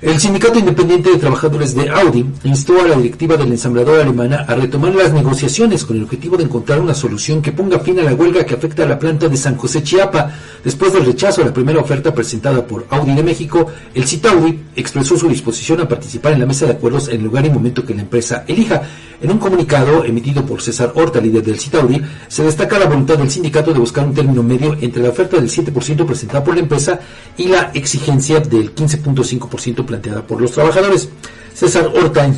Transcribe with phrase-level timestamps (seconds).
[0.00, 4.44] El Sindicato Independiente de Trabajadores de Audi instó a la directiva de la ensambladora alemana
[4.46, 8.04] a retomar las negociaciones con el objetivo de encontrar una solución que ponga fin a
[8.04, 10.30] la huelga que afecta a la planta de San José Chiapa.
[10.62, 15.16] Después del rechazo a la primera oferta presentada por Audi de México, el Citaudi expresó
[15.16, 17.92] su disposición a participar en la mesa de acuerdos en el lugar y momento que
[17.92, 18.80] la empresa elija.
[19.20, 23.30] En un comunicado emitido por César Horta, líder del Citaudi, se destaca la voluntad del
[23.30, 27.00] sindicato de buscar un término medio entre la oferta del 7% presentada por la empresa
[27.36, 31.08] y la exigencia del 15.5% planteada por los trabajadores.
[31.52, 32.30] César Horta,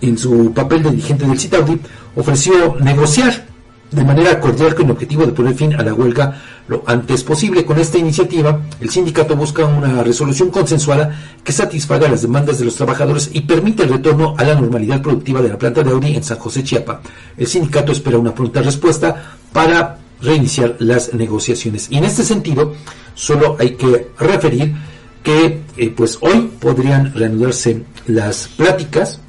[0.00, 1.80] en, su papel de dirigente del Citaudi,
[2.14, 3.49] ofreció negociar
[3.90, 7.64] de manera cordial con el objetivo de poner fin a la huelga lo antes posible.
[7.64, 12.76] Con esta iniciativa, el sindicato busca una resolución consensuada que satisfaga las demandas de los
[12.76, 16.22] trabajadores y permite el retorno a la normalidad productiva de la planta de Audi en
[16.22, 17.00] San José Chiapa.
[17.36, 21.88] El sindicato espera una pronta respuesta para reiniciar las negociaciones.
[21.90, 22.74] Y en este sentido,
[23.14, 24.74] solo hay que referir
[25.22, 29.20] que eh, pues hoy podrían reanudarse las pláticas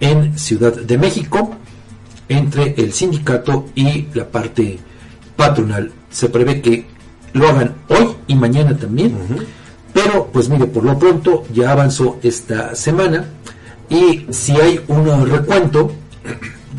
[0.00, 1.56] en Ciudad de México
[2.28, 4.78] entre el sindicato y la parte
[5.36, 5.92] patronal.
[6.10, 6.86] Se prevé que
[7.32, 9.16] lo hagan hoy y mañana también,
[9.92, 13.26] pero pues mire, por lo pronto ya avanzó esta semana
[13.88, 15.92] y si hay un recuento,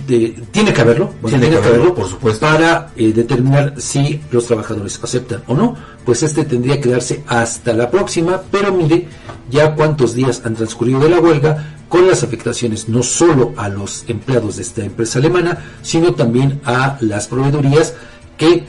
[0.08, 5.00] de, tiene que haberlo, tiene, que haberlo, por supuesto, para eh, determinar si los trabajadores
[5.04, 9.08] aceptan o no, pues este tendría que darse hasta la próxima, pero mire
[9.50, 14.06] ya cuántos días han transcurrido de la huelga, con las afectaciones no solo a los
[14.08, 17.94] empleados de esta empresa alemana, sino también a las proveedorías
[18.38, 18.66] que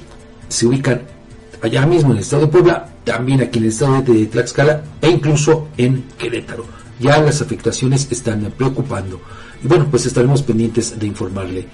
[0.49, 1.03] se ubican
[1.63, 5.09] allá mismo en el estado de Puebla, también aquí en el estado de Tlaxcala e
[5.09, 6.65] incluso en Querétaro.
[7.01, 9.21] Ya las afectaciones están preocupando.
[9.63, 11.67] Y bueno, pues estaremos pendientes de informarle